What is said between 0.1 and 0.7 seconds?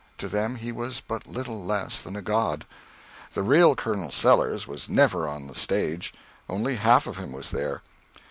To them